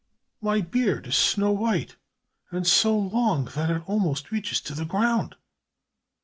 [0.41, 1.95] My beard is snow white
[2.49, 5.35] and so long that it almost reaches to the ground."